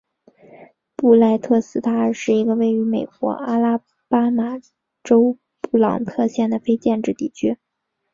[0.95, 4.53] 布赖特斯塔尔是一个位于美国阿拉巴马
[5.03, 7.59] 州布朗特县的非建制地区。